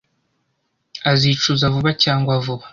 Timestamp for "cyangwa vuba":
2.03-2.65